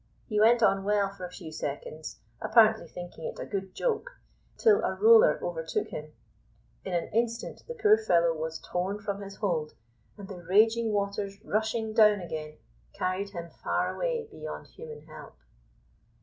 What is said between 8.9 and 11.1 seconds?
from his hold, and the raging